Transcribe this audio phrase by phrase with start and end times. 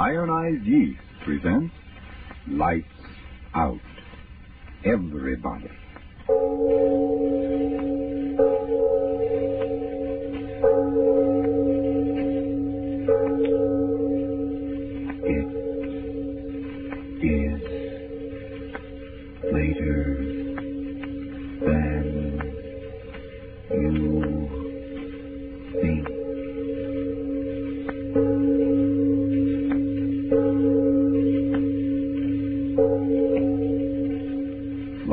[0.00, 1.74] Ironized Yeast presents
[2.48, 2.86] Lights
[3.54, 3.80] Out.
[4.82, 5.68] Everybody.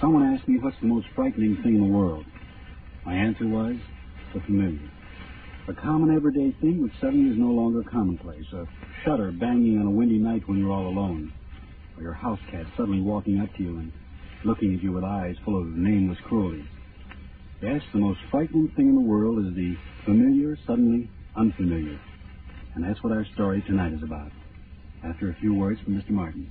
[0.00, 2.24] Someone asked me what's the most frightening thing in the world.
[3.04, 3.74] My answer was
[4.32, 4.88] the familiar.
[5.66, 8.44] A common everyday thing which suddenly is no longer commonplace.
[8.52, 8.66] A
[9.04, 11.32] shutter banging on a windy night when you're all alone.
[11.96, 13.92] Or your house cat suddenly walking up to you and
[14.44, 16.64] looking at you with eyes full of nameless cruelty.
[17.60, 21.98] Yes, the most frightening thing in the world is the familiar suddenly unfamiliar.
[22.76, 24.30] And that's what our story tonight is about.
[25.04, 26.10] After a few words from Mr.
[26.10, 26.48] Martin.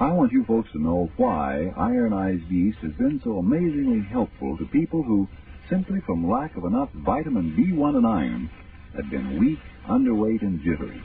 [0.00, 4.64] I want you folks to know why ironized yeast has been so amazingly helpful to
[4.66, 5.28] people who,
[5.70, 8.50] simply from lack of enough vitamin B1 and iron,
[8.96, 11.00] have been weak, underweight, and jittery.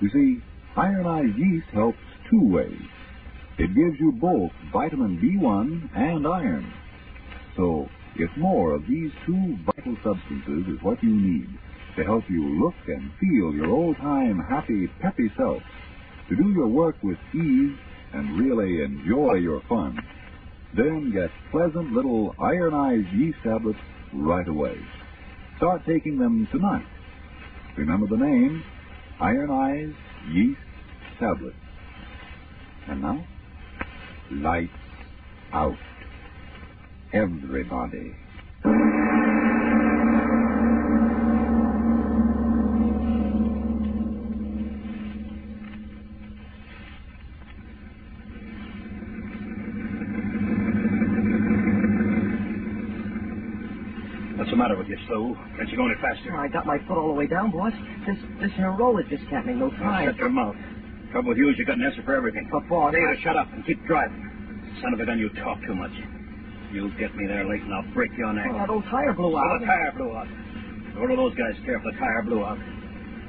[0.00, 0.42] You see,
[0.76, 1.98] ironized yeast helps
[2.30, 2.80] two ways.
[3.58, 6.72] It gives you both vitamin B1 and iron.
[7.54, 11.48] So, if more of these two vital substances is what you need
[11.96, 15.62] to help you look and feel your old-time happy, peppy self,
[16.30, 17.76] to do your work with ease
[18.12, 19.98] and really enjoy your fun,
[20.76, 23.78] then get pleasant little ironized yeast tablets
[24.12, 24.76] right away.
[25.56, 26.86] Start taking them tonight.
[27.76, 28.62] Remember the name,
[29.20, 29.96] ironized
[30.30, 30.60] yeast
[31.18, 31.56] tablets.
[32.88, 33.24] And now,
[34.30, 34.72] lights
[35.52, 35.76] out.
[37.12, 38.14] Everybody.
[54.60, 55.32] Matter with you, Slew?
[55.56, 56.36] Can't you go any faster?
[56.36, 57.72] I got my foot all the way down, boss.
[58.04, 60.04] This this here roller just can't make no time.
[60.04, 60.52] Shut your mouth.
[61.12, 62.44] Trouble with you is you got an answer for everything.
[62.52, 64.20] But, boss, you I- shut up and keep driving.
[64.84, 65.96] Son of a gun, you talk too much.
[66.76, 68.52] You'll get me there late and I'll break your neck.
[68.52, 69.60] Oh, that old tire blew out.
[69.60, 70.28] the tire blew out.
[71.00, 72.58] What do those guys care if the tire blew out?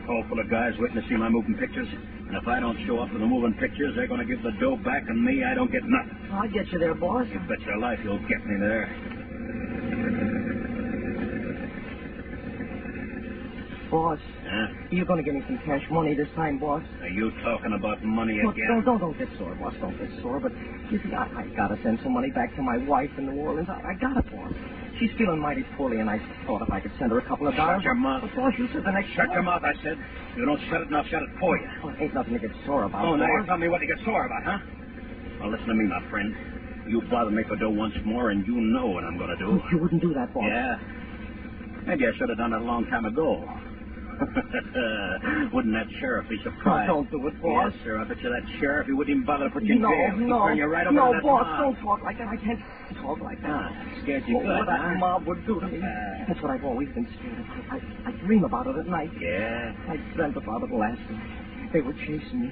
[0.06, 1.88] Hall full of guys waiting to see my moving pictures.
[2.28, 4.52] And if I don't show up for the moving pictures, they're going to give the
[4.60, 6.32] dough back, and me, I don't get nothing.
[6.32, 7.28] I'll get you there, boss.
[7.32, 8.88] You bet your life you'll get me there.
[13.92, 14.68] Boss, Huh?
[14.90, 16.82] you're gonna give me some cash money this time, boss.
[17.04, 18.82] Are you talking about money Look, again?
[18.82, 19.74] don't, don't, don't get sore, boss.
[19.82, 20.40] Don't get sore.
[20.40, 20.54] But
[20.90, 23.68] you see, I, I gotta send some money back to my wife in New Orleans.
[23.68, 24.52] I, I got it, for her.
[24.98, 27.56] she's feeling mighty poorly, and I thought if I could send her a couple of
[27.56, 27.84] dollars.
[27.84, 28.24] Shut your mouth.
[28.24, 29.12] But, boss, you said the next.
[29.12, 30.00] Shut your mouth, I said.
[30.40, 31.68] You don't shut it, and I'll shut it for you.
[31.84, 33.04] Oh, ain't nothing to get sore about.
[33.04, 34.60] Oh, now you tell me what you get sore about, huh?
[35.44, 36.32] Well, listen to me, my friend.
[36.88, 39.60] You bother me for dough once more, and you know what I'm going to do.
[39.76, 40.48] You wouldn't do that, boss.
[40.48, 40.80] Yeah.
[41.84, 43.42] Maybe I should have done it a long time ago.
[45.54, 46.90] Wouldn't that sheriff be surprised?
[46.90, 47.72] Oh, don't do it, boss.
[47.74, 48.00] Yes, sir.
[48.00, 50.18] I bet you that sheriff, he wouldn't even bother to put you in No, jail.
[50.18, 51.60] He'd no, turn you right over no, that boss, mob.
[51.60, 52.28] don't talk like that.
[52.28, 52.60] I can't
[53.02, 53.50] talk like that.
[53.50, 53.70] Ah,
[54.04, 55.80] scared you Oh, good, what that mob would do to me.
[55.84, 56.26] Ah.
[56.28, 57.46] That's what I've always been scared of.
[57.72, 57.78] I,
[58.10, 59.12] I dream about it at night.
[59.20, 59.74] Yeah.
[59.90, 61.74] I dreamt about it last night.
[61.74, 62.52] They were chasing me.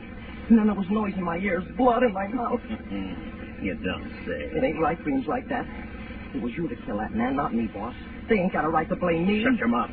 [0.49, 2.59] And then there was noise in my ears, blood in my mouth.
[3.61, 4.57] you don't say.
[4.57, 5.65] It ain't right dreams like that.
[6.33, 7.93] It was you to kill that man, not me, boss.
[8.29, 9.43] They ain't got a right to blame me.
[9.43, 9.89] Shut your mouth.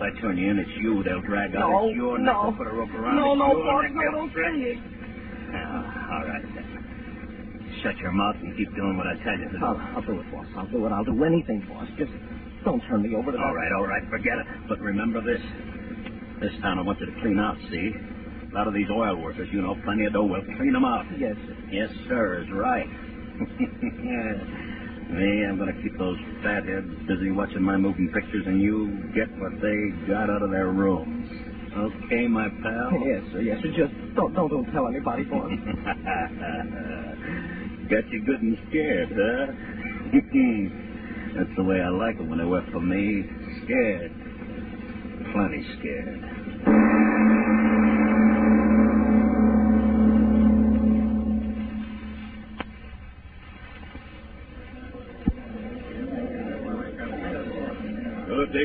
[0.00, 1.68] If I turn you in, it's you they'll drag out.
[1.68, 2.32] No, it's your neck.
[2.32, 2.56] no.
[2.56, 3.92] Put a rope around No, no, neck.
[3.92, 4.78] no, don't say it.
[5.52, 6.64] Ah, all right, then.
[7.84, 9.64] Shut your mouth and keep doing what I tell you to do.
[9.64, 10.48] I'll, I'll do it, boss.
[10.56, 10.92] I'll do it.
[10.92, 11.88] I'll do anything, boss.
[12.00, 12.12] Just
[12.64, 13.52] don't turn me over to All that.
[13.60, 14.46] right, all right, forget it.
[14.68, 15.40] But remember this.
[16.40, 17.88] This town I want you to clean out, see?
[18.52, 20.24] A lot of these oil workers, you know, plenty of dough.
[20.24, 21.04] We'll clean them out.
[21.20, 21.54] Yes, sir.
[21.70, 22.88] Yes, sir, is right.
[25.10, 29.28] Me, I'm going to keep those fatheads busy watching my moving pictures, and you get
[29.42, 31.28] what they got out of their rooms.
[31.76, 32.90] Okay, my pal?
[33.06, 33.40] Yes, sir.
[33.40, 33.70] Yes, sir.
[33.74, 35.50] Just don't, don't, don't tell anybody, boss.
[37.90, 39.46] Got you good and scared, huh?
[41.36, 43.24] That's the way I like it when they work for me.
[43.64, 44.12] Scared.
[45.32, 46.20] Plenty scared.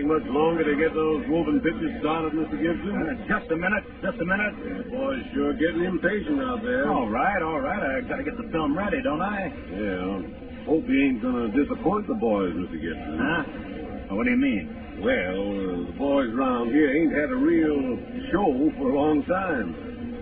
[0.05, 2.57] Take much longer to get those moving pictures started, Mr.
[2.61, 2.93] Gibson?
[2.93, 4.85] Uh, just a minute, just a minute.
[4.85, 6.91] The boys sure getting impatient out there.
[6.91, 7.97] All right, all right.
[7.97, 9.51] I got to get the film ready, don't I?
[9.71, 10.65] Yeah.
[10.65, 12.73] Hope you ain't gonna disappoint the boys, Mr.
[12.81, 13.17] Gibson.
[13.21, 14.15] Huh?
[14.15, 14.97] What do you mean?
[14.97, 17.99] Well, uh, the boys round here ain't had a real
[18.31, 19.75] show for a long time.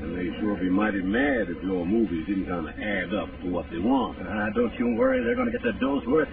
[0.03, 3.47] And they sure be mighty mad if your movies didn't kind of add up to
[3.47, 4.19] what they want.
[4.19, 5.23] Uh, don't you worry.
[5.23, 6.27] They're going to get their dough's worth.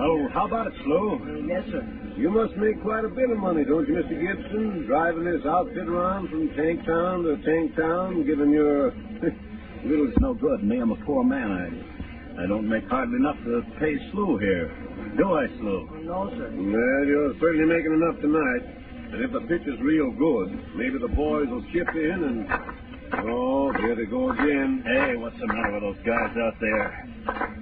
[0.00, 1.46] Oh, how about it, Slew?
[1.48, 1.82] yes, sir.
[2.16, 4.14] You must make quite a bit of money, don't you, Mr.
[4.14, 4.86] Gibson?
[4.86, 8.90] Driving this outfit around from tank town to tank town, giving your
[9.84, 10.64] Little is no good.
[10.64, 11.52] Me, I'm a poor man.
[11.52, 14.72] I, I don't make hardly enough to pay Slew here.
[15.18, 16.00] Do I, Slew?
[16.04, 16.48] No, sir.
[16.50, 18.64] Well, you're certainly making enough tonight.
[19.12, 22.83] And if the pitch is real good, maybe the boys will chip in and.
[23.22, 24.82] Oh, there they go again.
[24.84, 27.08] Hey, what's the matter with those guys out there?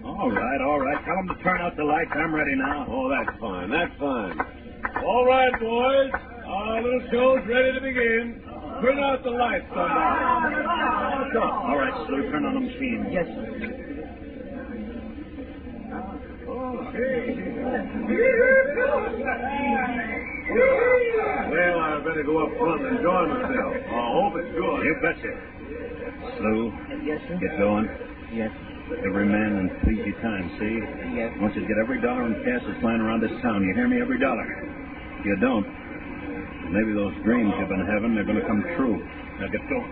[0.04, 1.04] All right, all right.
[1.04, 2.10] Tell them to turn out the lights.
[2.14, 2.86] I'm ready now.
[2.88, 3.70] Oh, that's fine.
[3.70, 4.38] That's fine.
[5.04, 6.10] All right, boys.
[6.46, 8.42] Our little show's ready to begin.
[8.82, 10.66] Turn out the lights, somebody.
[11.38, 13.08] All right, Slew, turn on the machine.
[13.12, 13.82] Yes, sir.
[20.52, 23.72] Well, I better go up front and enjoy myself.
[23.72, 24.78] I hope it's good.
[24.84, 25.32] You betcha.
[26.38, 26.72] Slew,
[27.04, 27.36] Yes, sir.
[27.40, 27.88] get going.
[28.32, 28.52] Yes.
[29.06, 30.76] Every man in pleasy time, see?
[31.16, 31.32] Yes.
[31.32, 33.64] I want you to get every dollar in cash that's lying around this town.
[33.64, 34.00] You hear me?
[34.00, 34.44] Every dollar.
[34.44, 35.64] If you don't,
[36.72, 39.00] maybe those dreams you've been having are going to come true.
[39.40, 39.88] Now get going.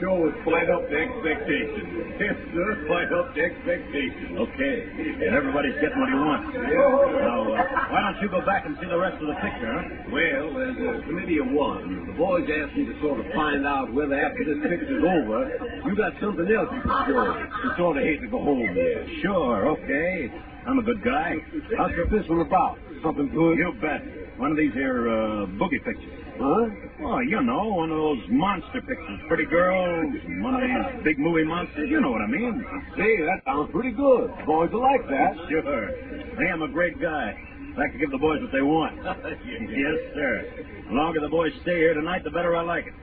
[0.00, 2.16] Show was quite up to expectations.
[2.20, 4.36] Yes, sir, quite up to expectations.
[4.36, 4.76] Okay.
[5.26, 6.46] And everybody's getting what he wants.
[6.52, 10.12] Now, uh, why don't you go back and see the rest of the picture, huh?
[10.12, 13.92] Well, as a committee of one, the boys asked me to sort of find out
[13.92, 15.38] whether after this picture's over,
[15.88, 17.24] you got something else you could show.
[17.64, 19.06] You sort of hate to go home there.
[19.22, 20.32] Sure, okay.
[20.66, 21.36] I'm a good guy.
[21.78, 22.78] How's this one about?
[23.02, 23.56] Something good?
[23.58, 24.02] You bet.
[24.38, 26.25] One of these here uh, boogie pictures.
[26.38, 26.68] Huh?
[27.04, 29.20] Oh, you know, one of those monster pictures.
[29.28, 31.88] Pretty girls, one of these big movie monsters.
[31.90, 32.64] You know what I mean.
[32.96, 34.30] Say, that sounds pretty good.
[34.44, 35.32] Boys will like that.
[35.48, 35.88] Sure.
[36.36, 37.36] Hey, I'm a great guy.
[37.76, 38.96] Like to give the boys what they want.
[39.04, 40.44] yes, sir.
[40.88, 42.94] The longer the boys stay here tonight, the better I like it.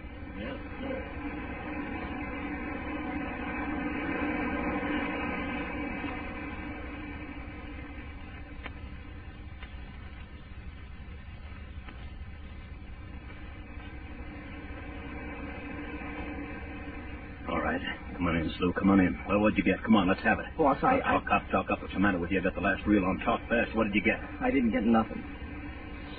[17.50, 17.82] All right.
[18.72, 19.28] Come on in, Come on in.
[19.28, 19.84] Well, what'd you get?
[19.84, 20.46] Come on, let's have it.
[20.58, 21.82] Boss, I- Talk up, talk up.
[21.82, 22.40] What's the matter with you?
[22.40, 23.76] I got the last reel on Talk Fast.
[23.76, 24.20] What did you get?
[24.42, 25.24] I didn't get nothing.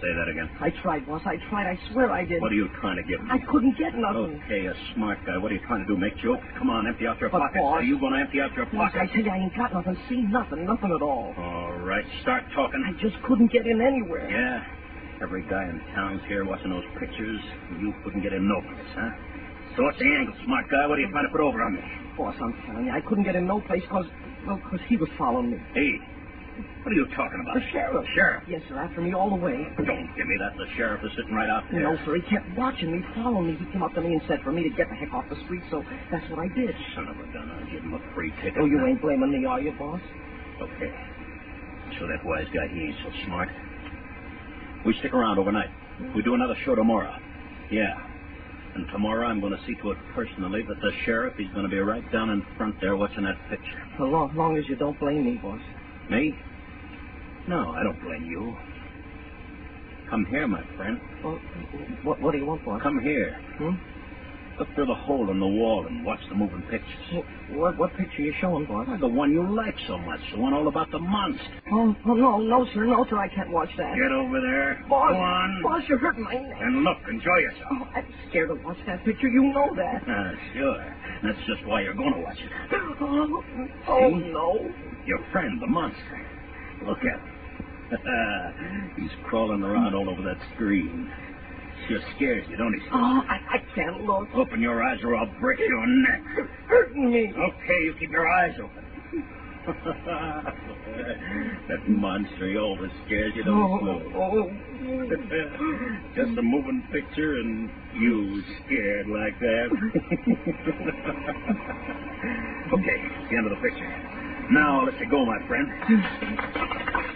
[0.03, 0.51] Say that again.
[0.61, 1.23] I tried, boss.
[1.25, 1.65] I tried.
[1.71, 2.43] I swear I did.
[2.43, 3.31] What are you trying to get me?
[3.31, 4.37] I couldn't get nothing.
[4.45, 5.39] Okay, a smart guy.
[5.39, 5.97] What are you trying to do?
[5.97, 6.45] Make jokes?
[6.59, 7.63] Come on, empty out your But, pockets.
[7.63, 9.13] boss- Are you going to empty out your Boss, I pockets?
[9.15, 9.97] tell you, I ain't got nothing.
[10.11, 10.67] See, nothing.
[10.67, 11.33] Nothing at all.
[11.39, 12.83] All right, start talking.
[12.85, 14.29] I just couldn't get in anywhere.
[14.29, 14.61] Yeah.
[15.23, 17.41] Every guy in town's here watching those pictures.
[17.79, 19.11] You couldn't get in no place, huh?
[19.77, 20.87] So what's the angle, smart guy?
[20.87, 21.83] What are you trying to put over on me?
[22.15, 24.07] Boss, I'm telling you, I couldn't get in no place because,
[24.47, 25.59] well, because he was following me.
[25.75, 25.91] Hey,
[26.87, 27.59] what are you talking about?
[27.59, 28.07] The sheriff.
[28.15, 28.43] Sheriff?
[28.47, 29.59] Yes, sir, after me all the way.
[29.83, 30.55] Don't give me that.
[30.55, 31.91] The sheriff is sitting right out there.
[31.91, 33.59] No, sir, he kept watching me, following me.
[33.59, 35.43] He came up to me and said for me to get the heck off the
[35.43, 36.71] street, so that's what I did.
[36.95, 38.63] Son of a gun, I'll give him a free ticket.
[38.63, 39.99] Oh, you ain't blaming me, are you, boss?
[40.63, 40.95] Okay.
[41.99, 43.51] So that wise guy, he ain't so smart.
[44.87, 45.71] We stick around overnight.
[46.15, 47.11] We do another show tomorrow.
[47.75, 48.14] Yeah.
[48.75, 51.69] And tomorrow I'm going to see to it personally that the sheriff, he's going to
[51.69, 53.81] be right down in front there watching that picture.
[53.95, 55.61] As long, long as you don't blame me, boss.
[56.11, 56.37] Me?
[57.47, 58.57] No, I don't blame you.
[60.11, 61.01] Come here, my friend.
[61.23, 61.39] Well,
[62.03, 62.83] what, what do you want, boss?
[62.83, 63.39] Come here.
[63.59, 63.75] Hmm?
[64.59, 67.25] Look through the hole in the wall and watch the moving pictures.
[67.51, 68.87] What, what picture you showing, boss?
[69.01, 71.43] The one you like so much, the one all about the monster.
[71.73, 73.95] Oh, oh, no, no, sir, no, sir, I can't watch that.
[73.97, 74.85] Get over there.
[74.89, 75.63] Boss, Go on.
[75.63, 76.57] boss, you're hurting my neck.
[76.61, 77.67] And look, enjoy yourself.
[77.73, 79.27] Oh, I'm scared to watch that picture.
[79.29, 80.03] You know that.
[80.07, 80.97] Ah, sure.
[81.25, 82.51] That's just why you're going to watch it.
[83.01, 83.43] Oh,
[83.89, 84.71] oh no.
[85.05, 86.21] Your friend, the monster.
[86.87, 87.31] Look at him.
[88.97, 91.11] He's crawling around all over that screen.
[91.89, 92.45] Sure scared.
[92.49, 92.81] you, don't he?
[92.93, 94.29] Oh, I, I can't look.
[94.35, 96.23] Open your eyes or I'll break your neck.
[96.69, 97.33] Hurting me.
[97.33, 98.85] Okay, you keep your eyes open.
[101.69, 104.13] that monster, he always scares you, Oh, don't he?
[104.15, 104.21] oh.
[104.45, 104.51] oh.
[106.17, 109.69] Just a moving picture and you scared like that.
[112.75, 113.89] okay, it's the end of the picture.
[114.53, 115.69] Now I'll let you go, my friend.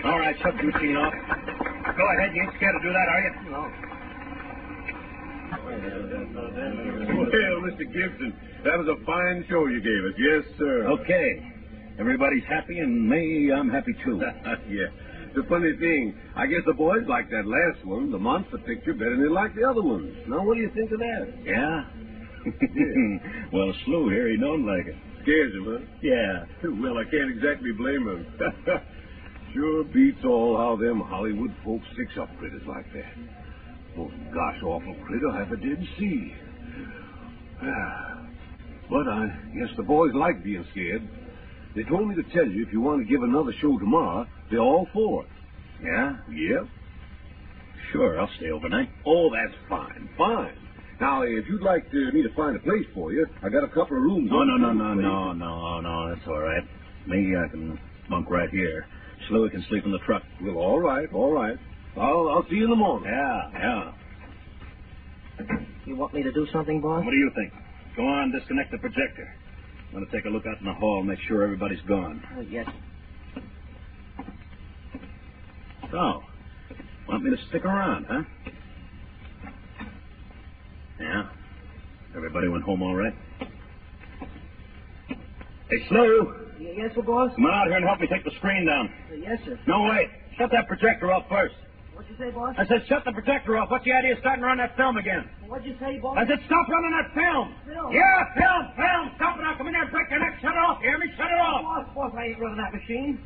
[0.05, 1.13] All right, shut the machine off.
[1.13, 3.33] Go ahead, you ain't scared to do that, are you?
[3.53, 3.63] No.
[7.29, 7.85] Well, Mr.
[7.93, 8.33] Gibson,
[8.65, 10.15] that was a fine show you gave us.
[10.19, 10.87] Yes, sir.
[10.89, 11.53] Okay.
[11.99, 14.23] Everybody's happy, and me, I'm happy too.
[14.71, 14.87] yeah.
[15.35, 19.11] The funny thing, I guess the boys liked that last one, the monster picture, better
[19.11, 20.17] than they liked the other ones.
[20.27, 21.29] Now, what do you think of that?
[21.45, 21.85] Yeah?
[23.53, 24.97] well, Slew here, he don't like it.
[25.23, 25.85] Scares him, huh?
[26.01, 26.45] Yeah.
[26.81, 28.27] Well, I can't exactly blame him.
[29.55, 33.13] sure beats all how them Hollywood folks fix up critters like that.
[33.97, 36.33] Most gosh awful critter I ever did see.
[38.91, 39.27] but I
[39.59, 41.09] guess the boys like being scared.
[41.75, 44.61] They told me to tell you if you want to give another show tomorrow, they're
[44.61, 45.31] all for it.
[45.83, 46.17] Yeah?
[46.29, 46.69] Yep.
[47.93, 48.91] Sure, I'll stay overnight.
[49.07, 50.55] Oh, that's fine, fine.
[51.01, 53.69] Now, if you'd like to, me to find a place for you, I got a
[53.69, 54.31] couple of rooms.
[54.33, 56.65] Oh, no, on no, no, no, no, no, no, that's all right.
[57.07, 57.79] Me, I can
[58.11, 58.87] bunk right here.
[59.29, 60.23] Slew can sleep in the truck.
[60.43, 61.57] Well, all right, all right.
[61.97, 63.11] I'll, I'll see you in the morning.
[63.11, 63.91] Yeah, yeah.
[65.87, 67.05] You want me to do something, boss?
[67.05, 67.53] What do you think?
[67.97, 69.29] Go on, disconnect the projector.
[69.89, 72.23] I'm going to take a look out in the hall, make sure everybody's gone.
[72.37, 72.67] Oh, yes.
[75.91, 76.23] So,
[77.09, 78.23] want me to stick around, huh?
[81.01, 81.23] Yeah.
[82.17, 83.15] Everybody went home all right?
[85.71, 87.31] Hey, Slew, Y- Yes, sir, boss?
[87.37, 88.87] come on out here and help me take the screen down.
[89.11, 89.59] Uh, Yes, sir.
[89.67, 90.09] No, wait.
[90.39, 91.55] Shut that projector off first.
[91.99, 92.55] What'd you say, boss?
[92.55, 93.75] I said, shut the projector off.
[93.75, 95.27] What's the idea of starting to run that film again?
[95.51, 96.15] What'd you say, boss?
[96.15, 97.47] I said, stop running that film.
[97.67, 97.91] Film?
[97.91, 99.03] Yeah, film, film.
[99.19, 99.59] Stop it now.
[99.59, 100.39] Come in there and break your neck.
[100.39, 100.79] Shut it off.
[100.79, 101.11] You hear me?
[101.19, 101.59] Shut it off.
[101.67, 103.19] Boss, boss, I ain't running that machine.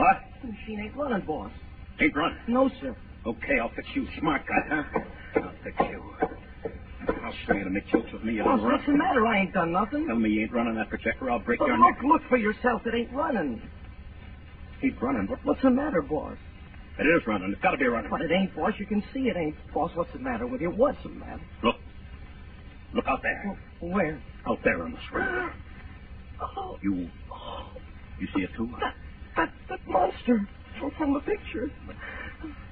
[0.00, 0.16] What?
[0.40, 1.52] The machine ain't running, boss.
[2.00, 2.40] Ain't running.
[2.48, 2.96] No, sir.
[3.28, 5.44] Okay, I'll fix you, smart guy, huh?
[5.44, 6.00] I'll fix you.
[7.20, 8.40] I'll show you to make jokes with me.
[8.40, 9.26] You Boss, what's the matter?
[9.28, 10.08] I ain't done nothing.
[10.08, 11.28] Tell me you ain't running that projector.
[11.28, 12.04] I'll break But your look, neck.
[12.08, 12.80] look for yourself.
[12.88, 13.60] It ain't running.
[14.80, 15.28] Keep running.
[15.28, 15.44] What?
[15.44, 16.38] What's the matter, boss?
[17.00, 17.50] It is running.
[17.50, 18.10] It's got to be running.
[18.10, 18.72] But it ain't, boss.
[18.78, 19.56] You can see it ain't.
[19.72, 20.70] Boss, what's the matter with you?
[20.70, 21.40] What's the matter?
[21.64, 21.76] Look.
[22.94, 23.58] Look out there.
[23.80, 24.20] Where?
[24.46, 25.50] Out there on the screen.
[26.42, 27.08] Oh, You.
[28.18, 28.68] You see it too?
[28.80, 28.94] that,
[29.36, 30.46] that, that monster
[30.78, 31.72] from, from the picture.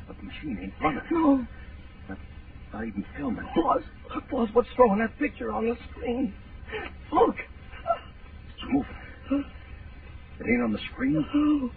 [0.06, 1.00] But the machine ain't running.
[1.10, 1.46] No.
[2.72, 3.46] Not even filming.
[3.56, 3.82] Boss,
[4.30, 6.34] boss, what's throwing that picture on the screen?
[7.12, 7.36] Look.
[7.36, 9.44] It's moving.
[10.40, 11.70] It ain't on the screen,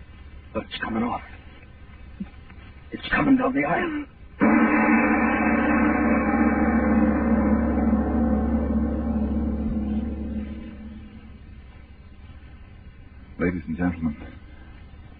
[0.54, 1.22] but it's coming off.
[2.92, 4.06] It's coming down the aisle.
[13.40, 14.16] Ladies and gentlemen,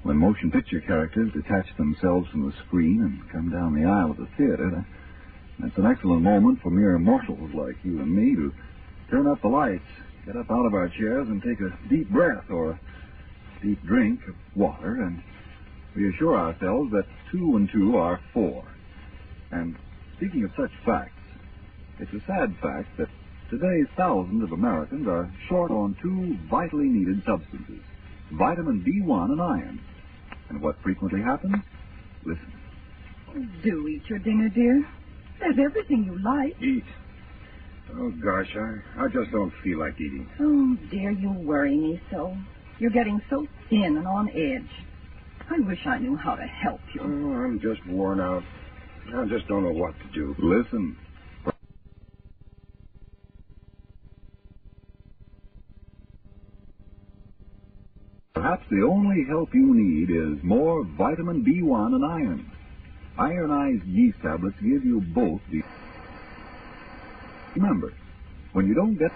[0.04, 4.18] when motion picture characters detach themselves from the screen and come down the aisle of
[4.18, 4.86] the theater, that-
[5.60, 8.54] that's an excellent moment for mere mortals like you and me to
[9.10, 9.88] turn up the lights,
[10.26, 12.80] get up out of our chairs, and take a deep breath or a
[13.62, 15.22] deep drink of water and
[15.96, 18.64] reassure ourselves that two and two are four.
[19.52, 19.76] And
[20.18, 21.12] speaking of such facts,
[22.00, 23.08] it's a sad fact that
[23.50, 27.82] today thousands of Americans are short on two vitally needed substances,
[28.32, 29.82] vitamin B1 and iron.
[30.50, 31.56] And what frequently happens?
[32.26, 32.54] Listen.
[33.64, 34.86] Do eat your dinner, dear.
[35.40, 36.62] There's everything you like.
[36.62, 36.84] Eat.
[37.94, 40.30] Oh, gosh, I, I just don't feel like eating.
[40.40, 42.36] Oh, dear, you worry me so.
[42.80, 44.70] You're getting so thin and on edge.
[45.52, 47.02] I wish I knew how to help you.
[47.04, 47.08] Oh,
[47.46, 48.44] I'm just worn out.
[49.18, 50.36] I just don't know what to do.
[50.40, 50.98] Listen.
[58.36, 62.52] Perhaps the only help you need is more vitamin B1 and iron.
[63.20, 65.62] Ironized yeast tablets give you both the.
[67.56, 67.94] Remember,
[68.54, 69.12] when you don't get.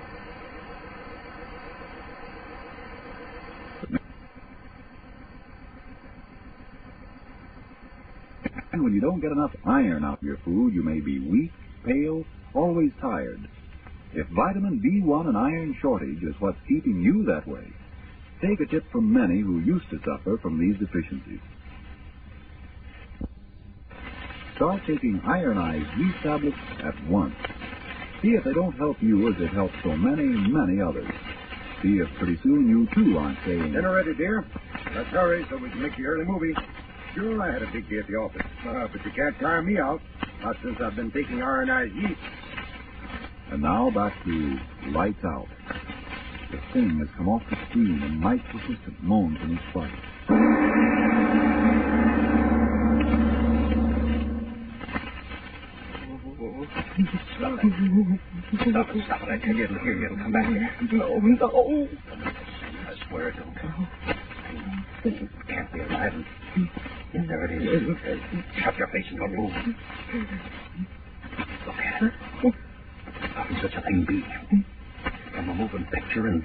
[8.74, 11.52] And when you don't get enough iron out of your food, you may be weak,
[11.86, 13.40] pale, always tired.
[14.14, 17.64] If vitamin B1 and iron shortage is what's keeping you that way,
[18.42, 21.40] take a tip from many who used to suffer from these deficiencies.
[24.58, 27.36] Start taking ironized yeast tablets at once.
[28.22, 31.12] See if they don't help you as it helps so many, many others.
[31.82, 34.46] See if pretty soon you too aren't saying, Dinner ready, dear?
[34.94, 36.54] Let's hurry so we can make the early movie.
[37.16, 39.80] Sure, I had a big day at the office, uh, but you can't tire me
[39.80, 40.02] out.
[40.44, 42.20] Not since I've been taking ironized yeast.
[43.52, 44.58] And now back to
[44.90, 45.48] lights out.
[46.52, 49.94] The thing has come off the screen and Mike persistent moans in his fright.
[57.38, 57.72] Stop it.
[58.72, 59.30] Stop it, stop it.
[59.30, 60.06] I tell you, it'll hear you.
[60.06, 60.70] It'll come back here.
[60.92, 61.88] No, no.
[62.88, 63.56] I swear it don't.
[65.06, 66.26] It can't be alive.
[67.16, 68.22] Yes, there it is.
[68.62, 69.52] Shut your face and don't move.
[71.66, 72.12] Look at it.
[73.34, 74.22] How can such a thing be?
[75.34, 76.44] From a moving picture and...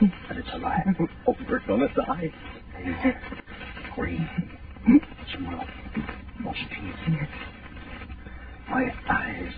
[0.00, 0.86] and it's alive.
[1.26, 2.32] Over it's gonna die.
[2.74, 3.14] Hey,
[3.94, 4.26] green.
[5.30, 5.68] Some milk.
[6.40, 7.18] Most teeth.
[8.70, 9.52] My eyes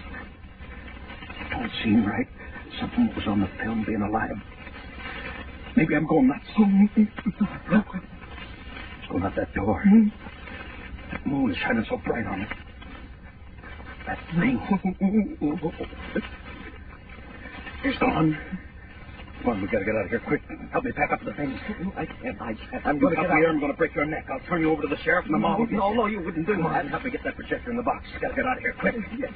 [1.52, 2.26] don't seem right.
[2.80, 4.42] Something was on the film being alive.
[5.76, 8.00] Maybe I'm going nuts.
[9.10, 9.82] Going out that door.
[9.82, 10.08] Hmm.
[11.12, 12.48] That moon is shining so bright on it.
[14.06, 15.72] That thing.
[17.84, 18.34] It's gone.
[19.42, 20.40] Come on, we gotta get out of here quick.
[20.72, 21.60] Help me pack up the things.
[21.98, 22.40] I can't.
[22.40, 22.86] I can't.
[22.86, 23.50] I'm gonna get here.
[23.50, 24.24] I'm gonna break your neck.
[24.32, 25.68] I'll turn you over to the sheriff and the mob.
[25.70, 26.86] No, no, you wouldn't do that.
[26.88, 28.06] help me get that projector in the box.
[28.22, 28.94] Gotta get out of here quick.
[29.18, 29.32] Yes.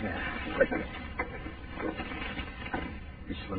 [0.00, 0.70] Yeah, quick.
[3.26, 3.56] Be slow.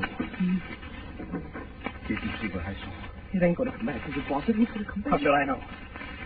[2.07, 3.06] Did you see what I saw?
[3.33, 4.43] It ain't gonna come back, is it, boss?
[4.47, 5.11] It ain't gonna come back.
[5.11, 5.59] How should I know?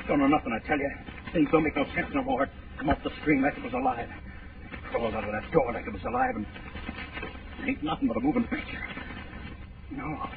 [0.07, 0.91] Don't know nothing, I tell you.
[1.33, 2.47] Things don't make no sense no more.
[2.77, 4.09] Come off the screen like it was alive.
[4.91, 6.45] Crawled out of that door like it was alive, and
[7.63, 8.81] it ain't nothing but a moving picture.
[9.91, 10.29] No,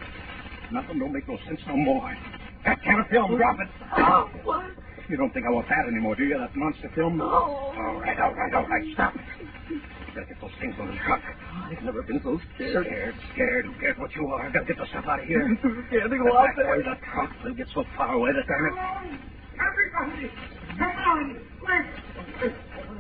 [0.73, 2.17] nothing don't make no sense no more.
[2.65, 3.69] That kind of film, drop it.
[3.99, 4.65] Oh, what?
[5.09, 6.39] You don't think I want that anymore, do you?
[6.39, 7.19] That monster film?
[7.19, 7.27] No.
[7.27, 8.85] All right, all right, all right.
[8.95, 9.15] Stop.
[10.15, 11.21] Gotta get those things on the truck.
[11.27, 12.87] I've never been so scared.
[12.87, 13.67] Scared, scared.
[13.67, 14.49] Who cares what you are?
[14.51, 15.43] Gotta get the stuff out of here.
[15.89, 16.95] Scared to Get go out back way there.
[16.95, 17.31] the truck.
[17.43, 18.71] We'll get so far away that they're...
[18.71, 19.19] On!
[19.59, 20.31] Everybody,
[20.79, 21.87] come on, quick!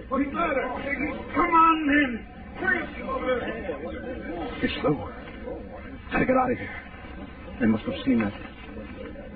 [0.09, 0.67] What's the matter?
[1.35, 2.27] Come on, men!
[2.59, 2.83] Quick!
[4.63, 5.11] It's slow.
[6.11, 6.77] Gotta get out of here.
[7.61, 8.33] They must have seen that...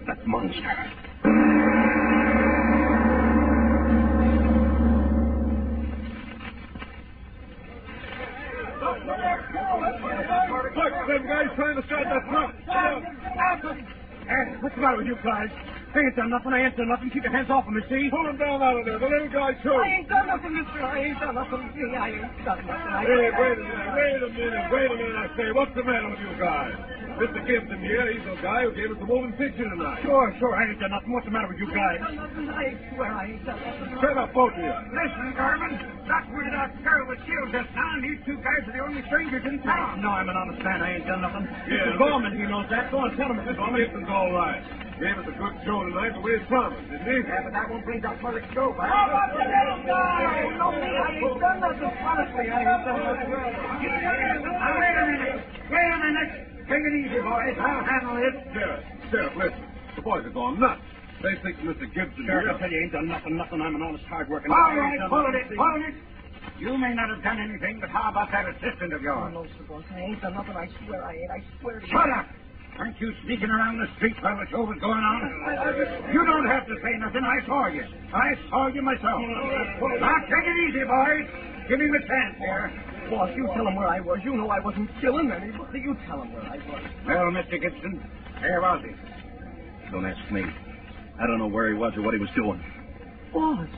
[0.07, 1.08] that monster.
[15.25, 15.51] Guys?
[15.89, 16.53] I ain't done nothing.
[16.53, 17.11] I ain't done nothing.
[17.11, 18.13] Keep your hands off of me, see?
[18.13, 19.01] Pull him down out of there.
[19.01, 19.73] The little guy, too.
[19.73, 20.79] I ain't done nothing, mister.
[20.85, 21.65] I ain't done nothing.
[21.65, 22.93] I ain't done nothing.
[22.93, 25.49] I Hey, wait a minute, wait a minute, wait a minute, I say.
[25.57, 26.77] What's the matter with you guys?
[27.19, 27.41] Mr.
[27.51, 29.99] Gibson here, he's the guy who gave us the moving picture tonight.
[30.07, 30.55] Sure, sure.
[30.55, 31.11] I ain't done nothing.
[31.11, 31.99] What's the matter with you guys?
[31.99, 32.47] I ain't done nothing.
[32.47, 33.99] I swear I ain't done nothing.
[33.99, 34.71] Shut up, both of you.
[34.71, 35.73] Listen, Garvin,
[36.07, 39.03] that weirded out girl with shield just now, and these two guys are the only
[39.11, 39.99] strangers in town.
[39.99, 40.79] No, I'm an honest man.
[40.79, 41.43] I ain't done nothing.
[41.67, 41.99] Yeah.
[41.99, 42.93] Gorman, he knows that.
[42.95, 43.57] Go on, tell him, Mr.
[43.57, 44.88] Gibson's all right.
[44.99, 47.23] Gave us a good show tonight the way he promised, didn't he?
[47.23, 48.91] Yeah, but that won't bring that mother to go back.
[48.91, 50.59] How about the little guy?
[50.59, 50.91] No, me.
[50.91, 51.95] I ain't done nothing.
[52.03, 53.31] Honestly, I ain't done nothing.
[53.31, 55.39] Now, wait a minute.
[55.71, 56.31] Wait a minute.
[56.67, 57.55] Take it easy, boys.
[57.63, 58.35] I'll handle it.
[58.51, 58.83] Sheriff,
[59.15, 59.63] Sheriff, listen.
[59.95, 60.83] The boys are going nuts.
[61.23, 61.87] They think Mr.
[61.95, 62.59] Gibson Sheriff.
[62.59, 63.63] I tell you, ain't done nothing, nothing.
[63.63, 64.83] I'm an honest, hard-working All man.
[64.83, 65.95] I right, done hold it, hold it.
[66.59, 69.15] You may not have done anything, but how about that assistant of yours?
[69.15, 69.47] Oh, yours?
[69.47, 69.87] no, sir, boss.
[69.95, 70.59] I ain't done nothing.
[70.59, 71.31] I swear I ain't.
[71.31, 71.93] I swear to you.
[71.95, 72.27] Shut up.
[72.77, 75.21] Aren't you sneaking around the streets while the show was going on?
[76.13, 77.25] You don't have to say nothing.
[77.25, 77.83] I saw you.
[78.15, 79.19] I saw you myself.
[79.99, 81.27] Now, take it easy, boys.
[81.69, 82.71] Give him a chance here.
[83.11, 84.21] Boss, you tell him where I was.
[84.23, 85.81] You know I wasn't killing anybody.
[85.81, 86.83] You tell him where I was.
[87.07, 87.61] Well, Mr.
[87.61, 87.99] Gibson,
[88.41, 88.93] where was he?
[89.91, 90.43] Don't ask me.
[91.21, 92.63] I don't know where he was or what he was doing.
[93.33, 93.69] Boss,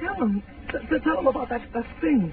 [0.00, 0.42] tell him.
[0.70, 2.32] T- t- tell him about that, that thing.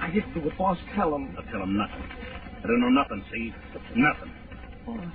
[0.00, 0.76] I didn't do it, boss.
[0.96, 1.36] Tell him.
[1.38, 2.02] I'll tell him nothing.
[2.02, 3.54] I don't know nothing, see?
[3.94, 4.32] Nothing.
[4.84, 5.12] Boss.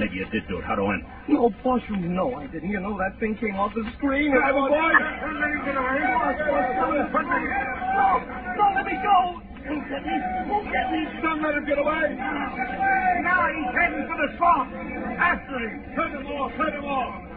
[0.00, 0.64] Maybe you did do it.
[0.64, 1.04] How do I know?
[1.28, 2.70] No, boss, you know I didn't.
[2.70, 4.32] You know that thing came off the screen.
[4.32, 4.72] Grab him, boss.
[4.72, 4.96] boys.
[5.20, 6.00] Don't let him get away.
[6.00, 7.12] Boss, boss, tell him.
[7.12, 8.08] No,
[8.56, 9.44] no, let me go.
[9.60, 10.16] Won't get me.
[10.48, 11.00] Won't get me.
[11.20, 12.16] Don't let him get away.
[12.16, 14.72] Now he's heading for the swamp.
[15.20, 15.84] After him.
[15.92, 16.52] Cut him off.
[16.56, 17.30] Cut him off.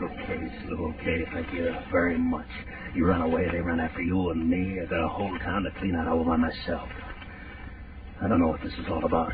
[0.00, 1.28] Okay, Slew, okay.
[1.28, 2.48] Thank you very much.
[2.94, 4.80] You run away, they run after you and me.
[4.80, 6.88] I got a whole town to clean out all by myself.
[8.22, 9.32] I don't know what this is all about.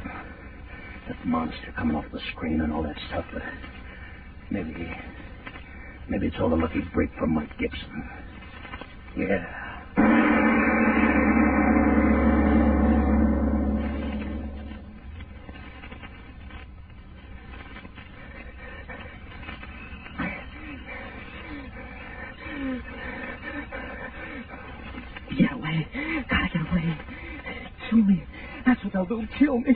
[1.10, 3.42] That monster coming off the screen and all that stuff, but
[4.48, 4.88] maybe,
[6.08, 8.08] maybe it's all a lucky break from Mike Gibson.
[9.16, 9.44] Yeah.
[25.36, 25.88] Get away.
[26.30, 26.98] Gotta get away.
[27.90, 28.22] Kill me,
[28.64, 29.74] that's what do, kill me.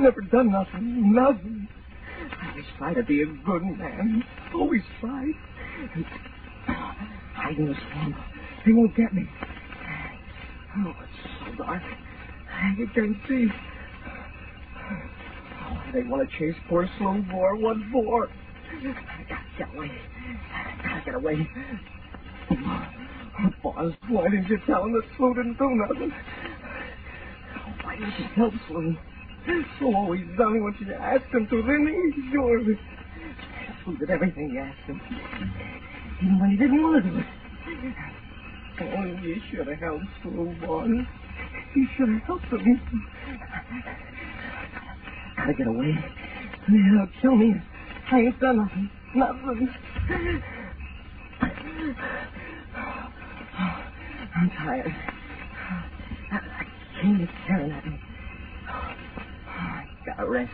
[0.00, 1.12] Never done nothing.
[1.12, 1.68] Nothing.
[2.40, 4.24] I always try to be a good man.
[4.54, 5.30] Always try.
[5.94, 6.06] And
[6.66, 8.16] hide in the swamp.
[8.64, 9.28] They won't get me.
[10.78, 11.82] Oh, it's so dark.
[12.50, 13.46] I can't see.
[15.68, 17.56] Oh, they want to chase poor slow boy.
[17.56, 18.30] What for?
[18.72, 19.90] I gotta get away.
[20.54, 21.48] I gotta get away.
[23.62, 26.12] Boss, why didn't you tell him that Slew didn't do nothing?
[27.82, 28.96] Why didn't you tell Slew?
[29.78, 32.32] Slew always done He what you asked him to, didn't he?
[32.32, 32.60] Sure.
[33.84, 35.00] Slew did everything you asked him.
[36.22, 37.26] Even when he didn't want to do it.
[38.82, 40.86] Oh, you should have helped Slew, boy.
[41.74, 42.82] You should have helped him.
[45.36, 45.98] Gotta get away.
[46.68, 47.54] They'll kill me.
[48.12, 48.90] I ain't done nothing.
[49.14, 49.72] Nothing.
[54.36, 54.94] I'm tired.
[56.32, 56.38] I
[57.00, 58.09] can't staring at me.
[60.02, 60.50] I gotta rest.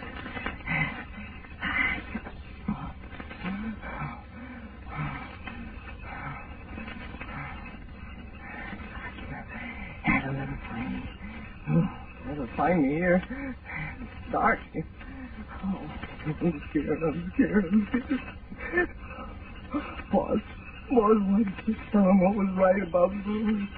[10.06, 10.58] They'll never
[12.56, 12.88] find me.
[12.88, 13.22] Here.
[14.00, 14.58] It's dark.
[15.64, 15.90] Oh,
[16.26, 17.02] I'm scared.
[17.02, 17.64] I'm scared.
[17.70, 18.88] I'm scared.
[20.12, 20.38] Boss,
[20.90, 23.68] why didn't you tell him what was right about Bruce?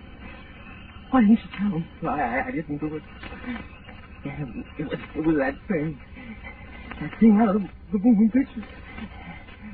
[1.11, 1.85] Why didn't you tell him?
[2.09, 3.03] I, I didn't do it.
[4.25, 4.45] Yeah,
[4.79, 5.99] it was, it was that thing.
[7.01, 8.65] That thing out of the, moving pictures.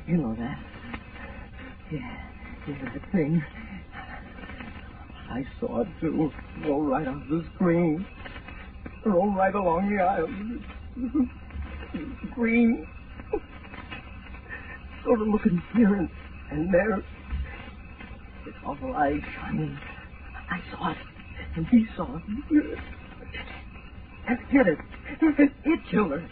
[0.07, 0.59] You know that.
[1.91, 1.99] Yeah,
[2.67, 3.41] yeah, that thing.
[5.31, 6.31] I saw it too.
[6.63, 8.05] Roll right off the screen.
[9.05, 10.29] Roll right along the aisle.
[12.35, 12.87] Green.
[15.03, 16.09] Sort of looking here and,
[16.51, 16.97] and there.
[18.47, 19.77] It's awful light shining.
[20.49, 20.97] I saw it.
[21.55, 22.23] And he saw it.
[24.27, 24.79] And hit it.
[25.21, 26.27] It, it killed her.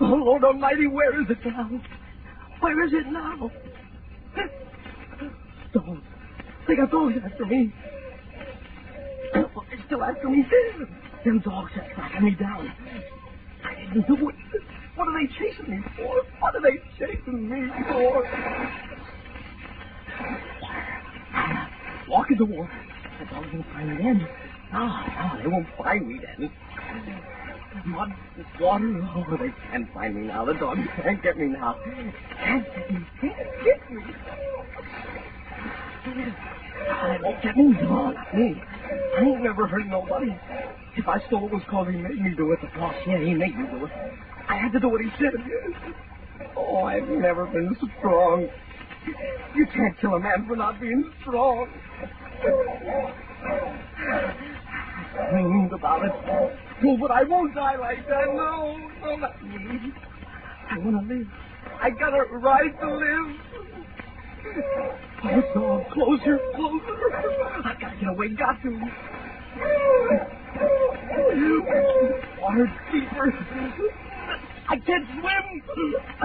[0.00, 1.70] Oh, Lord Almighty, where is it now?
[2.60, 3.50] Where is it now?
[5.72, 6.02] Dogs.
[6.66, 7.72] They got dogs after me.
[9.32, 9.50] They're
[9.86, 10.44] still after me.
[11.24, 12.72] Them dogs are tracking me down.
[13.64, 14.34] I didn't do it.
[14.96, 16.22] What are they chasing me for?
[16.40, 18.24] What are they chasing me for?
[22.08, 22.72] Walk in the water.
[23.20, 24.28] The dogs won't find me then.
[24.72, 26.50] No, no, they won't find me then.
[27.84, 28.14] Mud,
[28.60, 30.44] water, oh, they can't find me now.
[30.44, 31.76] The dogs can't get me now.
[32.38, 33.06] Can't get me.
[33.20, 34.02] Can't get me.
[36.04, 37.72] They won't get me.
[37.82, 38.62] No, not me.
[39.16, 40.32] I ain't never hurt nobody.
[40.96, 42.60] If I stole what was called, he made me do it.
[42.60, 43.90] The boss, yeah, he made me do it.
[44.48, 45.32] I had to do what he said.
[46.56, 48.48] Oh, I've never been strong.
[49.56, 51.68] You can't kill a man for not being strong.
[55.18, 56.12] I Dreamed about it.
[56.84, 58.26] Oh, but I won't die like that.
[58.34, 59.92] No, no, not me.
[60.70, 61.28] I want to live.
[61.80, 63.36] I got a right to live.
[65.24, 67.14] Oh, dog, closer, closer.
[67.64, 68.70] I gotta get away, got to.
[72.40, 73.32] Water's deeper.
[74.68, 75.62] I can't swim.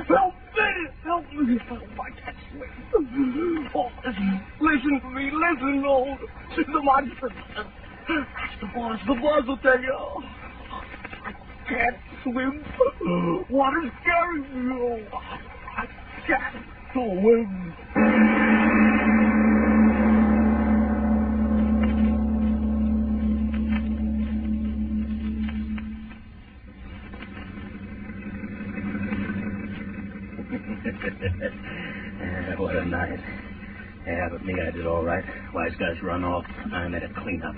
[0.08, 0.72] Help me,
[1.04, 1.60] help me.
[1.70, 3.70] Oh, I can't swim.
[3.76, 6.18] Oh, listen, listen to me, listen,
[6.56, 7.30] she's the monster.
[8.10, 9.98] Ask the boss, the boss will tell you.
[11.70, 12.64] Can't swim.
[13.50, 15.08] Water's carrying me.
[15.12, 15.20] Oh,
[15.78, 15.86] I
[16.26, 17.74] can't swim.
[32.58, 33.20] What a night.
[34.08, 35.24] Yeah, but me, I did all right.
[35.54, 36.44] Wise guys run off.
[36.74, 37.56] I made a clean up.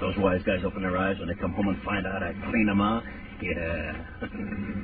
[0.00, 2.66] Those wise guys open their eyes when they come home and find out I clean
[2.66, 3.02] them out.
[3.42, 4.04] Yeah.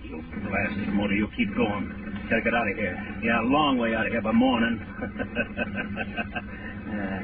[0.02, 1.92] you blasted motor, you keep going.
[2.30, 2.96] Gotta get out of here.
[3.22, 4.80] Yeah, a long way out of here by morning.
[6.90, 7.20] uh,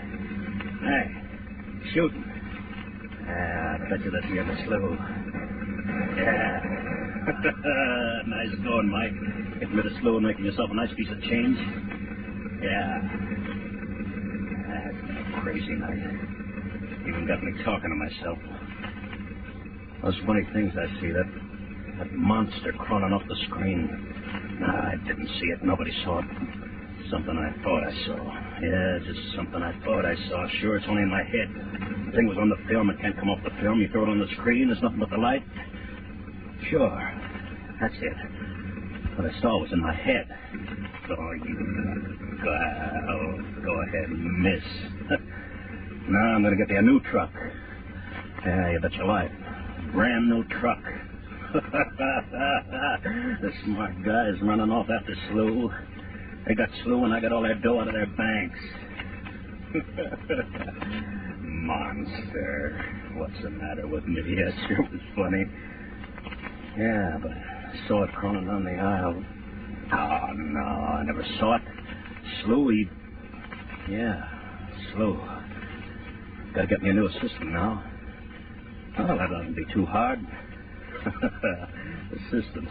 [0.84, 1.10] hey,
[1.94, 2.24] shooting.
[3.26, 4.98] I bet you that's the other slough.
[6.16, 6.60] Yeah.
[8.28, 9.14] nice going, Mike.
[9.60, 11.58] Getting rid of Slew and making yourself a nice piece of change.
[12.62, 13.00] Yeah.
[14.68, 15.98] That's been a crazy night.
[17.08, 18.38] Even got me talking to myself.
[20.02, 21.28] Those funny things I see, that
[21.98, 23.86] that monster crawling off the screen.
[24.58, 25.62] Nah, I didn't see it.
[25.62, 26.24] Nobody saw it.
[27.10, 28.18] Something I thought I saw.
[28.62, 30.46] Yeah, just something I thought I saw.
[30.60, 31.48] Sure, it's only in my head.
[32.06, 32.90] The thing was on the film.
[32.90, 33.78] It can't come off the film.
[33.78, 34.68] You throw it on the screen.
[34.68, 35.44] There's nothing but the light.
[36.70, 36.98] Sure.
[37.80, 38.18] That's it.
[39.18, 40.26] What I saw was in my head.
[41.10, 41.54] Oh, you
[42.42, 44.64] go, go ahead miss.
[46.08, 47.30] now I'm going to get you a new truck.
[48.44, 49.30] Yeah, you bet your life.
[49.92, 50.82] Brand new truck.
[51.52, 55.70] the smart guys running off after Slew.
[56.48, 58.58] They got Slew and I got all their dough out of their banks.
[61.42, 62.80] Monster.
[63.16, 64.20] What's the matter with me?
[64.26, 65.44] Yes, sure was funny.
[66.78, 69.22] Yeah, but I saw it crawling down the aisle.
[69.92, 71.62] Oh, no, I never saw it.
[72.44, 72.88] Slew, he...
[73.92, 74.24] Yeah,
[74.94, 75.20] Slew.
[76.54, 77.91] Gotta get me a new assistant now.
[78.98, 80.20] Oh, that doesn't be too hard.
[82.12, 82.70] Assistance.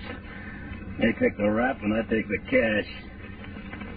[1.00, 2.86] They take the rap and I take the cash.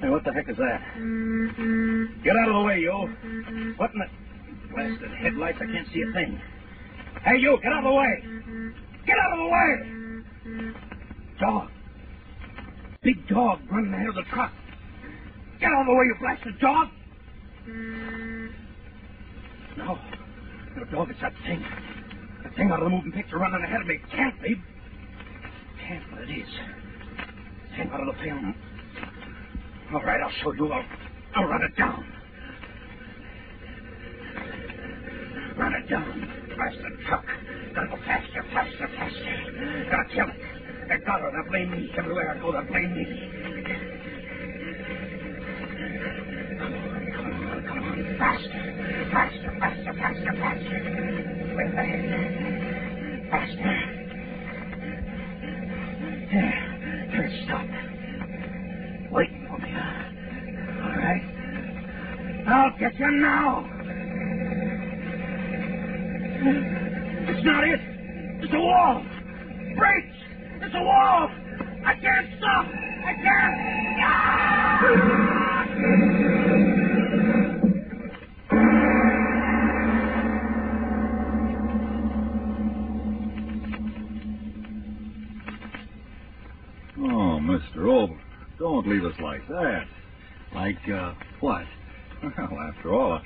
[0.00, 0.80] Hey, what the heck is that?
[0.96, 2.22] Mm-hmm.
[2.22, 2.90] Get out of the way, you.
[2.90, 3.70] Mm-hmm.
[3.76, 4.06] What in the...
[4.74, 5.22] Blasted mm-hmm.
[5.22, 6.40] headlights, I can't see a thing.
[7.24, 8.74] Hey, you, get out of the way.
[9.06, 10.74] Get out of the way!
[11.40, 11.70] Dog.
[13.02, 14.52] Big dog running ahead of the truck.
[15.60, 16.88] Get out of the way, you blasted dog!
[19.76, 19.98] No.
[20.76, 21.64] No, dog, it's that thing.
[22.56, 23.98] Thing out of the moving picture running ahead of me.
[24.10, 24.54] Can't be.
[25.88, 26.48] Can't, but it is.
[27.76, 28.54] Thing out of the film.
[29.92, 30.72] All right, I'll show you.
[30.72, 30.84] I'll,
[31.36, 32.04] I'll run it down.
[35.58, 36.30] Run it down.
[36.56, 37.24] Blasted truck.
[37.74, 39.88] Gotta go faster, faster, faster.
[39.90, 40.88] Gotta kill it.
[40.88, 41.30] They got her.
[41.32, 41.90] They blame me.
[41.98, 43.04] Everywhere I go, they blame me.
[46.58, 48.16] Come on, come on, come on.
[48.18, 51.23] Faster, faster, faster, faster, faster.
[53.30, 53.74] Faster.
[56.32, 57.08] There.
[57.12, 57.70] There it stopped.
[59.12, 59.70] Waiting for me.
[60.82, 61.22] All right.
[62.48, 63.70] I'll get you now.
[67.28, 67.80] It's not it.
[68.42, 69.04] It's a wall.
[70.62, 71.28] It's a wall.
[71.86, 72.66] I can't stop.
[73.06, 73.56] I can't.
[76.78, 76.83] Oh,
[88.84, 89.84] don't leave us like that.
[90.54, 91.64] Like, uh, what?
[92.22, 93.20] Well, after all,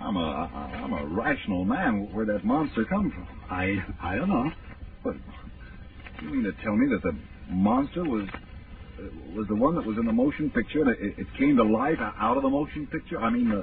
[0.00, 2.08] I'm a I'm a rational man.
[2.10, 3.28] Where'd that monster come from?
[3.50, 4.50] I, I don't know.
[5.04, 5.14] But
[6.22, 7.12] you mean to tell me that the
[7.52, 8.26] monster was
[8.98, 9.02] uh,
[9.36, 10.80] was the one that was in the motion picture?
[10.80, 13.20] And it, it came to life out of the motion picture.
[13.20, 13.62] I mean, the,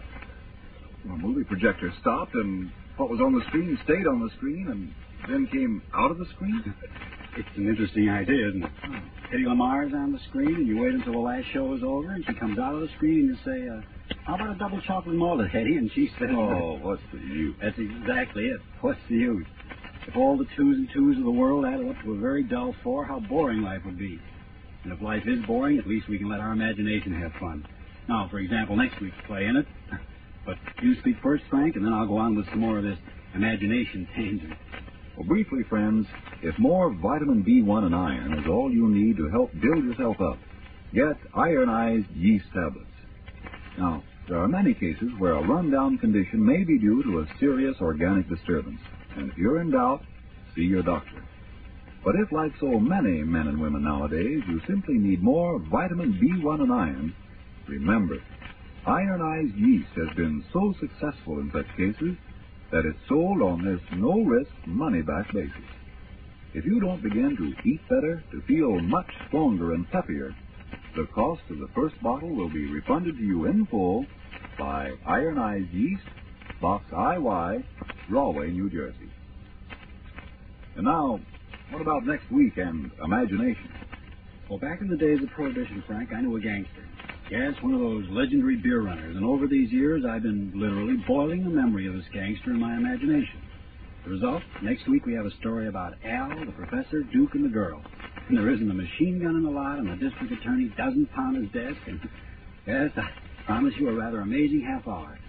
[1.06, 4.94] the movie projector stopped, and what was on the screen stayed on the screen, and
[5.28, 6.76] then came out of the screen.
[7.38, 8.72] It's an interesting idea, isn't it?
[9.32, 12.26] Hedy Lamarr's on the screen, and you wait until the last show is over, and
[12.26, 13.82] she comes out of the screen, and you say, uh,
[14.24, 15.78] how about a double chocolate malted, Hedy?
[15.78, 17.56] And she says, Oh, what's the use?
[17.62, 18.60] That's exactly it.
[18.82, 19.46] What's the use?
[20.08, 22.74] If all the twos and twos of the world added up to a very dull
[22.84, 24.20] four, how boring life would be.
[24.84, 27.68] And if life is boring, at least we can let our imagination have fun.
[28.08, 29.68] Now, for example, next week's play in it.
[30.46, 32.98] But you speak first, Frank, and then I'll go on with some more of this
[33.36, 34.54] imagination tangent.
[35.18, 36.06] Well, briefly, friends,
[36.44, 40.38] if more vitamin B1 and iron is all you need to help build yourself up,
[40.94, 42.86] get ironized yeast tablets.
[43.80, 47.76] Now, there are many cases where a rundown condition may be due to a serious
[47.82, 48.80] organic disturbance,
[49.16, 50.04] and if you're in doubt,
[50.56, 51.24] see your doctor.
[52.06, 56.62] But if, like so many men and women nowadays, you simply need more vitamin B1
[56.62, 57.16] and iron,
[57.68, 58.18] remember,
[58.86, 62.16] ironized yeast has been so successful in such cases
[62.72, 65.52] that it's sold on this no-risk, money-back basis.
[66.54, 70.34] if you don't begin to eat better, to feel much stronger and peppier,
[70.96, 74.06] the cost of the first bottle will be refunded to you in full
[74.58, 76.04] by Ironized Yeast,
[76.62, 77.64] Box IY,
[78.10, 79.12] Rahway, New Jersey.
[80.76, 81.20] And now,
[81.70, 83.70] what about next week and imagination?
[84.50, 86.84] Well, back in the days of Prohibition, Frank, I knew a gangster.
[87.30, 89.18] Yes, one of those legendary beer runners.
[89.18, 92.78] And over these years, I've been literally boiling the memory of this gangster in my
[92.78, 93.42] imagination.
[94.06, 97.50] The result, next week we have a story about Al, the professor, Duke, and the
[97.50, 97.84] girl.
[98.30, 101.36] And there isn't a machine gun in the lot, and the district attorney doesn't pound
[101.36, 101.82] his desk.
[101.86, 102.00] And
[102.66, 103.10] yes, I
[103.46, 105.20] promise you a rather amazing half hour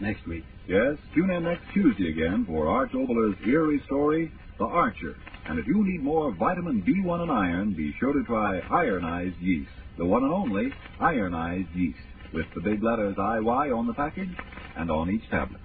[0.00, 0.44] next week.
[0.68, 5.16] Yes, tune in next Tuesday again for Arch Oboler's eerie story, The Archer.
[5.46, 9.70] And if you need more vitamin B1 and iron, be sure to try ironized yeast,
[9.98, 11.98] the one and only ironized yeast,
[12.32, 14.30] with the big letters IY on the package
[14.76, 15.60] and on each tablet.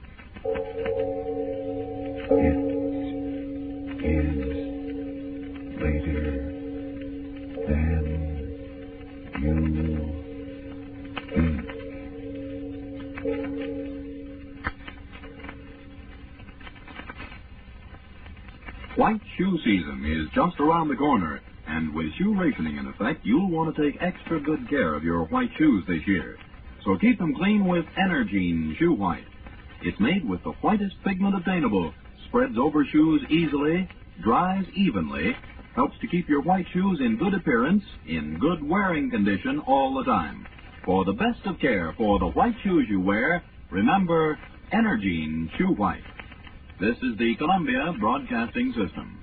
[2.32, 2.58] It
[4.04, 4.38] is
[5.80, 6.22] later
[7.68, 8.04] than
[9.40, 9.56] you
[11.36, 11.62] think.
[18.98, 23.50] White shoe season is just around the corner, and with shoe rationing in effect, you'll
[23.50, 26.38] want to take extra good care of your white shoes this year.
[26.86, 29.26] So keep them clean with Energine Shoe White.
[29.82, 31.94] It's made with the whitest pigment obtainable,
[32.28, 33.90] spreads over shoes easily,
[34.24, 35.36] dries evenly,
[35.76, 40.04] helps to keep your white shoes in good appearance, in good wearing condition all the
[40.04, 40.46] time.
[40.86, 44.38] For the best of care for the white shoes you wear, remember
[44.74, 46.04] Energine Shoe White.
[46.80, 49.23] This is the Columbia Broadcasting System.